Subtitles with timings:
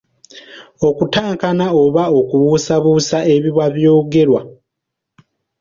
[0.87, 4.41] Okutankana oba okubuusabuusa ebiba by'ogerwa.